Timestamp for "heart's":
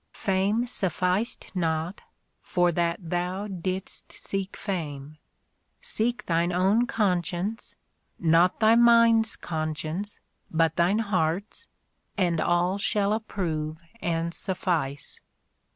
10.97-11.67